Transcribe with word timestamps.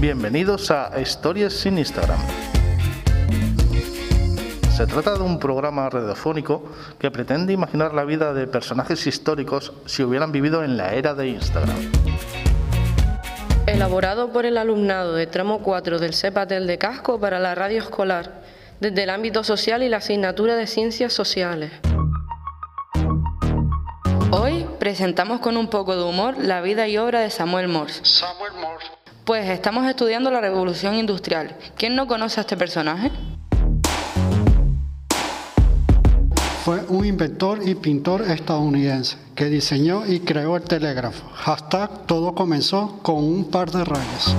Bienvenidos 0.00 0.70
a 0.70 0.98
Historias 0.98 1.52
sin 1.52 1.76
Instagram. 1.76 2.18
Se 4.74 4.86
trata 4.86 5.12
de 5.12 5.20
un 5.20 5.38
programa 5.38 5.90
radiofónico 5.90 6.72
que 6.98 7.10
pretende 7.10 7.52
imaginar 7.52 7.92
la 7.92 8.04
vida 8.04 8.32
de 8.32 8.46
personajes 8.46 9.06
históricos 9.06 9.74
si 9.84 10.02
hubieran 10.02 10.32
vivido 10.32 10.64
en 10.64 10.78
la 10.78 10.94
era 10.94 11.12
de 11.12 11.28
Instagram. 11.28 11.76
Elaborado 13.66 14.32
por 14.32 14.46
el 14.46 14.56
alumnado 14.56 15.12
de 15.12 15.26
tramo 15.26 15.58
4 15.58 15.98
del 15.98 16.14
CEPATEL 16.14 16.66
de 16.66 16.78
Casco 16.78 17.20
para 17.20 17.38
la 17.38 17.54
radio 17.54 17.82
escolar, 17.82 18.40
desde 18.80 19.02
el 19.02 19.10
ámbito 19.10 19.44
social 19.44 19.82
y 19.82 19.90
la 19.90 19.98
asignatura 19.98 20.56
de 20.56 20.66
ciencias 20.66 21.12
sociales. 21.12 21.72
Hoy 24.30 24.64
presentamos 24.78 25.40
con 25.40 25.58
un 25.58 25.68
poco 25.68 25.94
de 25.94 26.04
humor 26.04 26.36
la 26.38 26.62
vida 26.62 26.88
y 26.88 26.96
obra 26.96 27.20
de 27.20 27.28
Samuel 27.28 27.68
Morse. 27.68 28.00
Samuel 28.02 28.54
Morse. 28.54 28.99
Pues 29.30 29.48
estamos 29.48 29.86
estudiando 29.86 30.28
la 30.32 30.40
revolución 30.40 30.96
industrial. 30.96 31.54
¿Quién 31.76 31.94
no 31.94 32.08
conoce 32.08 32.40
a 32.40 32.42
este 32.42 32.56
personaje? 32.56 33.12
Fue 36.64 36.80
un 36.88 37.06
inventor 37.06 37.60
y 37.64 37.76
pintor 37.76 38.22
estadounidense 38.22 39.18
que 39.36 39.44
diseñó 39.44 40.04
y 40.04 40.18
creó 40.18 40.56
el 40.56 40.64
telégrafo. 40.64 41.28
Hashtag 41.32 42.08
todo 42.08 42.34
comenzó 42.34 42.98
con 43.02 43.22
un 43.22 43.48
par 43.48 43.70
de 43.70 43.84
rayas. 43.84 44.34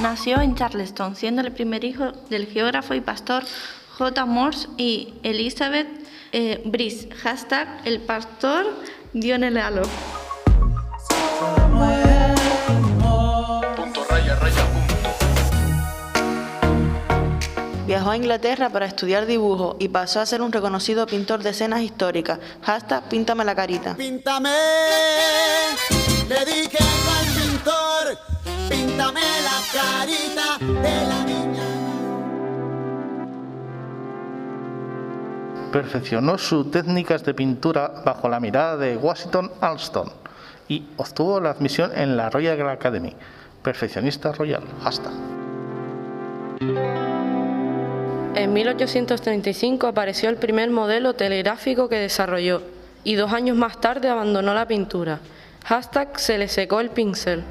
Nació 0.00 0.40
en 0.40 0.54
Charleston, 0.54 1.14
siendo 1.14 1.42
el 1.42 1.52
primer 1.52 1.84
hijo 1.84 2.12
del 2.30 2.46
geógrafo 2.46 2.94
y 2.94 3.02
pastor 3.02 3.44
J. 3.98 4.24
Morse 4.24 4.66
y 4.78 5.12
Elizabeth 5.24 5.88
eh, 6.32 6.62
Brice. 6.64 7.10
Hashtag 7.16 7.82
el 7.84 8.00
pastor 8.00 8.64
dio 9.12 9.36
Viajó 18.06 18.14
a 18.14 18.16
Inglaterra 18.18 18.70
para 18.70 18.86
estudiar 18.86 19.26
dibujo 19.26 19.74
y 19.80 19.88
pasó 19.88 20.20
a 20.20 20.26
ser 20.26 20.40
un 20.40 20.52
reconocido 20.52 21.08
pintor 21.08 21.42
de 21.42 21.50
escenas 21.50 21.80
históricas. 21.80 22.38
Hashtag 22.62 23.08
píntame 23.08 23.44
la 23.44 23.52
carita. 23.56 23.96
Píntame, 23.96 24.48
le 26.28 26.44
dije 26.44 26.78
al 26.78 27.26
pintor, 27.34 28.16
píntame 28.70 29.22
la 29.42 29.60
carita 29.74 30.56
de 30.82 31.06
la 31.08 31.24
niña. 31.24 31.64
Perfeccionó 35.72 36.38
sus 36.38 36.70
técnicas 36.70 37.24
de 37.24 37.34
pintura 37.34 37.88
bajo 38.04 38.28
la 38.28 38.38
mirada 38.38 38.76
de 38.76 38.96
Washington 38.96 39.50
Alston 39.60 40.12
y 40.68 40.90
obtuvo 40.96 41.40
la 41.40 41.50
admisión 41.50 41.90
en 41.92 42.16
la 42.16 42.30
Royal 42.30 42.68
Academy. 42.68 43.16
Perfeccionista 43.64 44.30
royal. 44.30 44.62
Hashtag. 44.84 45.12
En 48.36 48.52
1835 48.52 49.86
apareció 49.86 50.28
el 50.28 50.36
primer 50.36 50.70
modelo 50.70 51.14
telegráfico 51.14 51.88
que 51.88 51.96
desarrolló 51.96 52.62
y 53.02 53.14
dos 53.14 53.32
años 53.32 53.56
más 53.56 53.80
tarde 53.80 54.08
abandonó 54.08 54.52
la 54.52 54.66
pintura. 54.68 55.20
Hashtag 55.64 56.18
se 56.20 56.36
le 56.38 56.48
secó 56.48 56.80
el 56.80 56.90
pincel. 56.90 57.42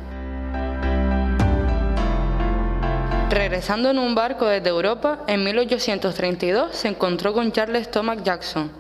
Regresando 3.32 3.90
en 3.90 3.98
un 3.98 4.14
barco 4.16 4.46
desde 4.46 4.70
Europa, 4.70 5.20
en 5.28 5.44
1832 5.44 6.76
se 6.76 6.88
encontró 6.90 7.34
con 7.34 7.52
Charles 7.52 7.90
Thomas 7.92 8.24
Jackson, 8.24 8.72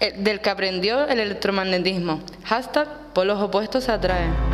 el- 0.00 0.22
del 0.24 0.40
que 0.40 0.50
aprendió 0.50 1.06
el 1.06 1.20
electromagnetismo. 1.20 2.20
Hashtag 2.44 2.88
polos 3.14 3.40
opuestos 3.40 3.84
se 3.84 3.92
atraen. 3.92 4.53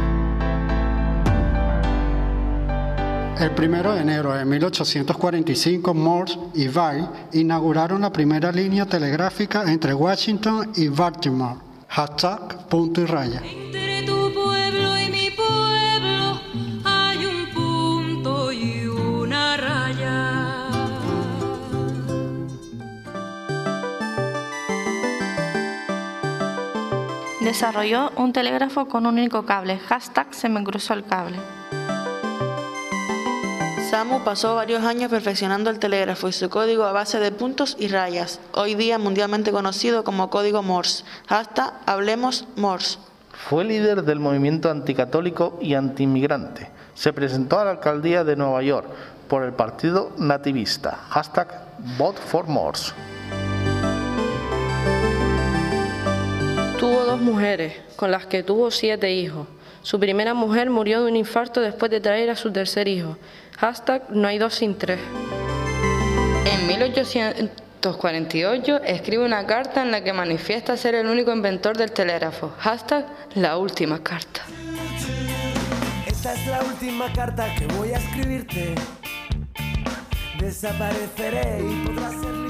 El 3.40 3.52
1 3.58 3.94
de 3.94 4.00
enero 4.02 4.34
de 4.34 4.44
1845, 4.44 5.94
Morse 5.94 6.38
y 6.52 6.68
Weil 6.68 7.08
inauguraron 7.32 8.02
la 8.02 8.12
primera 8.12 8.52
línea 8.52 8.84
telegráfica 8.84 9.62
entre 9.72 9.94
Washington 9.94 10.70
y 10.76 10.88
Baltimore. 10.88 11.56
Hashtag 11.88 12.68
punto 12.68 13.00
y 13.00 13.06
raya. 13.06 13.40
Entre 13.42 14.02
tu 14.02 14.30
pueblo 14.34 15.00
y 15.00 15.10
mi 15.10 15.30
pueblo 15.30 16.38
hay 16.84 17.24
un 17.24 17.54
punto 17.54 18.52
y 18.52 18.86
una 18.86 19.56
raya. 19.56 20.66
Desarrolló 27.40 28.12
un 28.16 28.34
telégrafo 28.34 28.84
con 28.84 29.06
un 29.06 29.14
único 29.14 29.46
cable. 29.46 29.78
Hashtag 29.78 30.34
se 30.34 30.50
me 30.50 30.62
cruzó 30.62 30.92
el 30.92 31.06
cable. 31.06 31.38
Samu 33.90 34.20
pasó 34.20 34.54
varios 34.54 34.84
años 34.84 35.10
perfeccionando 35.10 35.68
el 35.68 35.80
telégrafo 35.80 36.28
y 36.28 36.32
su 36.32 36.48
código 36.48 36.84
a 36.84 36.92
base 36.92 37.18
de 37.18 37.32
puntos 37.32 37.76
y 37.76 37.88
rayas, 37.88 38.38
hoy 38.52 38.76
día 38.76 38.98
mundialmente 38.98 39.50
conocido 39.50 40.04
como 40.04 40.30
código 40.30 40.62
Morse. 40.62 41.02
Hashtag 41.26 41.72
hablemos 41.86 42.46
Morse. 42.54 42.98
Fue 43.32 43.64
líder 43.64 44.04
del 44.04 44.20
movimiento 44.20 44.70
anticatólico 44.70 45.58
y 45.60 45.74
antiinmigrante. 45.74 46.70
Se 46.94 47.12
presentó 47.12 47.58
a 47.58 47.64
la 47.64 47.72
alcaldía 47.72 48.22
de 48.22 48.36
Nueva 48.36 48.62
York 48.62 48.86
por 49.26 49.42
el 49.42 49.54
partido 49.54 50.12
nativista. 50.18 50.92
Hashtag 51.08 51.48
Vote 51.98 52.20
for 52.20 52.46
Morse. 52.46 52.92
Tuvo 56.78 57.04
dos 57.06 57.20
mujeres, 57.20 57.74
con 57.96 58.12
las 58.12 58.24
que 58.26 58.44
tuvo 58.44 58.70
siete 58.70 59.12
hijos. 59.12 59.48
Su 59.82 59.98
primera 59.98 60.34
mujer 60.34 60.68
murió 60.70 61.02
de 61.02 61.10
un 61.10 61.16
infarto 61.16 61.60
después 61.60 61.90
de 61.90 62.00
traer 62.00 62.30
a 62.30 62.36
su 62.36 62.52
tercer 62.52 62.86
hijo. 62.88 63.16
Hashtag 63.58 64.10
no 64.10 64.28
hay 64.28 64.38
dos 64.38 64.54
sin 64.54 64.76
tres. 64.76 65.00
En 66.44 66.66
1848 66.66 68.82
escribe 68.84 69.24
una 69.24 69.46
carta 69.46 69.82
en 69.82 69.90
la 69.90 70.04
que 70.04 70.12
manifiesta 70.12 70.76
ser 70.76 70.94
el 70.94 71.06
único 71.06 71.32
inventor 71.32 71.76
del 71.76 71.90
telégrafo. 71.92 72.52
Hashtag 72.58 73.06
la 73.34 73.56
última 73.56 74.02
carta. 74.02 74.42
Esta 76.06 76.34
es 76.34 76.46
la 76.46 76.62
última 76.62 77.10
carta 77.12 77.52
que 77.54 77.66
voy 77.78 77.92
a 77.92 77.96
escribirte. 77.96 78.74
Desapareceré 80.38 81.60
y 81.60 81.86
podrás 81.86 82.12
ser 82.12 82.34
libre. 82.34 82.49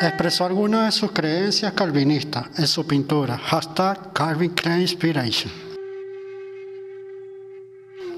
Expresó 0.00 0.44
algunas 0.44 0.86
de 0.86 0.92
sus 0.92 1.12
creencias 1.12 1.72
calvinistas 1.72 2.46
en 2.58 2.66
su 2.66 2.86
pintura. 2.86 3.38
Hashtag 3.38 4.12
Calvin 4.12 4.50
Klein 4.50 4.82
Inspiration. 4.82 5.52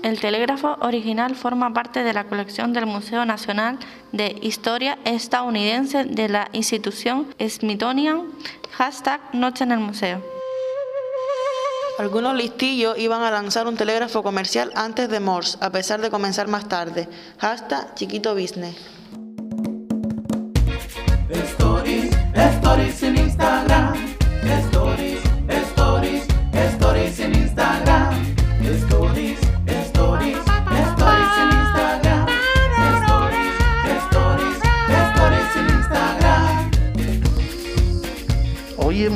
El 0.03 0.21
telégrafo 0.21 0.77
original 0.81 1.35
forma 1.35 1.73
parte 1.73 2.03
de 2.03 2.13
la 2.13 2.25
colección 2.25 2.73
del 2.73 2.87
Museo 2.87 3.25
Nacional 3.25 3.79
de 4.13 4.39
Historia 4.41 4.99
Estadounidense 5.05 6.05
de 6.05 6.29
la 6.29 6.49
institución 6.53 7.27
Smithsonian. 7.41 8.23
Hashtag 8.73 9.21
Noche 9.35 9.65
en 9.65 9.73
el 9.73 9.81
Museo. 9.81 10.23
Algunos 11.99 12.35
listillos 12.37 12.99
iban 12.99 13.23
a 13.23 13.31
lanzar 13.31 13.67
un 13.67 13.77
telégrafo 13.77 14.23
comercial 14.23 14.71
antes 14.75 15.09
de 15.09 15.19
Morse, 15.19 15.59
a 15.61 15.71
pesar 15.71 16.01
de 16.01 16.11
comenzar 16.11 16.47
más 16.47 16.69
tarde. 16.69 17.09
Hashtag 17.39 17.95
chiquito 17.95 18.35
business. 18.35 18.96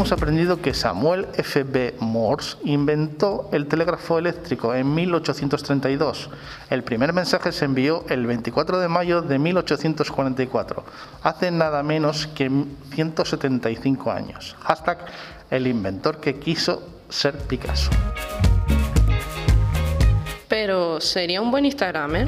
Hemos 0.01 0.13
aprendido 0.13 0.63
que 0.63 0.73
Samuel 0.73 1.27
F.B. 1.35 1.97
Morse 2.01 2.57
inventó 2.65 3.51
el 3.53 3.67
telégrafo 3.67 4.19
eléctrico 4.19 4.75
en 4.75 4.95
1832. 4.95 6.31
El 6.71 6.83
primer 6.85 7.13
mensaje 7.13 7.53
se 7.53 7.67
envió 7.67 8.07
el 8.09 8.25
24 8.25 8.79
de 8.79 8.89
mayo 8.89 9.21
de 9.21 9.39
1844, 9.39 10.85
hace 11.23 11.51
nada 11.51 11.83
menos 11.83 12.27
que 12.29 12.51
175 12.95 14.11
años. 14.11 14.57
Hashtag 14.61 15.05
el 15.51 15.67
inventor 15.67 16.19
que 16.19 16.39
quiso 16.39 16.83
ser 17.11 17.37
Picasso. 17.37 17.91
Pero, 20.49 20.99
¿sería 21.03 21.43
un 21.43 21.51
buen 21.51 21.67
Instagramer? 21.67 22.27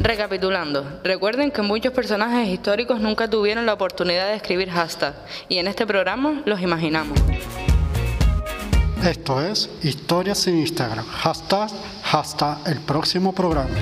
Recapitulando, 0.00 1.00
recuerden 1.02 1.50
que 1.50 1.60
muchos 1.62 1.92
personajes 1.92 2.48
históricos 2.48 3.00
nunca 3.00 3.28
tuvieron 3.28 3.66
la 3.66 3.74
oportunidad 3.74 4.28
de 4.28 4.34
escribir 4.34 4.70
hashtag 4.70 5.14
y 5.48 5.58
en 5.58 5.66
este 5.66 5.86
programa 5.86 6.42
los 6.46 6.60
imaginamos. 6.60 7.18
Esto 9.04 9.40
es 9.40 9.70
Historias 9.82 10.38
sin 10.38 10.58
Instagram. 10.58 11.04
Hashtag, 11.06 11.70
hasta 12.12 12.58
el 12.66 12.78
próximo 12.80 13.34
programa. 13.34 13.74